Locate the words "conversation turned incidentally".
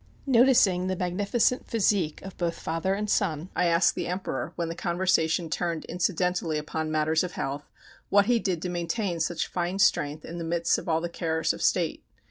4.73-6.57